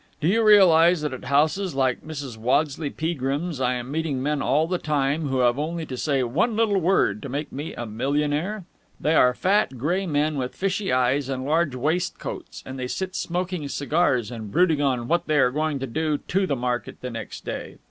Do 0.19 0.27
you 0.27 0.43
realize 0.43 1.01
that 1.01 1.13
at 1.13 1.25
houses 1.25 1.75
like 1.75 2.01
Mrs. 2.03 2.35
Waddesleigh 2.35 2.97
Peagrim's 2.97 3.61
I 3.61 3.75
am 3.75 3.91
meeting 3.91 4.19
men 4.23 4.41
all 4.41 4.65
the 4.65 4.79
time 4.79 5.27
who 5.27 5.41
have 5.41 5.59
only 5.59 5.85
to 5.85 5.95
say 5.95 6.23
one 6.23 6.55
little 6.55 6.79
word 6.79 7.21
to 7.21 7.29
make 7.29 7.51
me 7.51 7.75
a 7.75 7.85
millionaire? 7.85 8.65
They 8.99 9.13
are 9.13 9.35
fat, 9.35 9.77
grey 9.77 10.07
men 10.07 10.37
with 10.37 10.55
fishy 10.55 10.91
eyes 10.91 11.29
and 11.29 11.45
large 11.45 11.75
waistcoats, 11.75 12.63
and 12.65 12.79
they 12.79 12.87
sit 12.87 13.15
smoking 13.15 13.67
cigars 13.69 14.31
and 14.31 14.51
brooding 14.51 14.81
on 14.81 15.07
what 15.07 15.27
they 15.27 15.37
are 15.37 15.51
going 15.51 15.77
to 15.77 15.85
do 15.85 16.17
to 16.29 16.47
the 16.47 16.55
market 16.55 16.97
next 17.03 17.45
day. 17.45 17.77